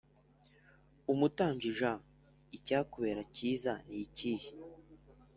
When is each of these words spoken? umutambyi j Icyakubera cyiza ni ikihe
umutambyi 1.11 1.69
j 1.77 1.79
Icyakubera 2.57 3.21
cyiza 3.35 3.71
ni 3.87 3.97
ikihe 4.05 4.49